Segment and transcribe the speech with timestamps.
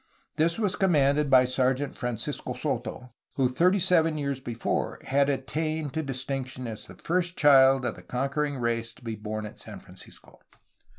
[0.35, 6.01] This was commanded by Sergeant Francisco Soto, who thirty seven years before had attained to
[6.01, 10.39] distinction as the first child of the conquering race to be born at San Francisco.